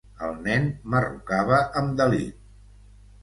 [0.27, 0.63] El nen
[0.93, 2.39] marrucava amb delit.